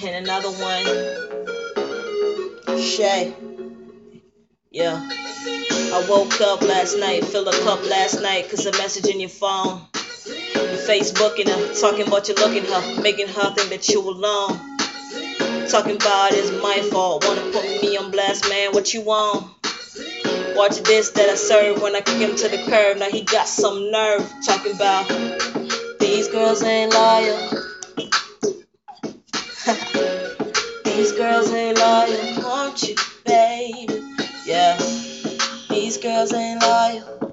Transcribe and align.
And 0.00 0.14
another 0.28 0.50
one. 0.50 0.84
Shay. 2.78 3.34
Yeah. 4.70 5.08
I 5.10 6.06
woke 6.08 6.40
up 6.40 6.62
last 6.62 6.96
night, 6.98 7.24
filled 7.24 7.48
a 7.48 7.52
cup 7.64 7.84
last 7.88 8.22
night, 8.22 8.48
cause 8.48 8.64
a 8.66 8.72
message 8.72 9.06
in 9.06 9.18
your 9.18 9.28
phone. 9.28 9.82
Your 10.54 10.78
Facebooking 10.86 11.48
her, 11.48 11.74
talking 11.74 12.06
about 12.06 12.28
you 12.28 12.34
looking 12.34 12.64
her, 12.64 13.02
making 13.02 13.26
her 13.26 13.52
think 13.54 13.70
that 13.70 13.88
you 13.88 14.00
alone. 14.00 14.60
Talking 15.68 15.96
about 15.96 16.32
it's 16.32 16.52
my 16.62 16.80
fault, 16.92 17.24
wanna 17.26 17.50
put 17.50 17.64
me 17.82 17.96
on 17.96 18.12
blast, 18.12 18.48
man, 18.48 18.70
what 18.72 18.94
you 18.94 19.00
want? 19.00 19.50
Watch 20.54 20.78
this 20.82 21.10
that 21.10 21.28
I 21.28 21.34
serve 21.34 21.82
when 21.82 21.96
I 21.96 22.02
kick 22.02 22.18
him 22.18 22.36
to 22.36 22.48
the 22.48 22.58
curb. 22.68 22.98
Now 22.98 23.10
he 23.10 23.22
got 23.22 23.48
some 23.48 23.90
nerve 23.90 24.32
talking 24.46 24.76
about 24.76 25.08
these 25.98 26.28
girls 26.28 26.62
ain't 26.62 26.94
loyal. 26.94 27.67
girls 31.48 31.78
ain't 31.78 31.78
loyal, 31.78 32.44
want 32.44 32.82
you, 32.82 32.94
baby. 33.24 34.02
Yeah, 34.46 34.78
these 35.70 35.96
girls 35.96 36.32
ain't 36.32 36.62
loyal. 36.62 37.32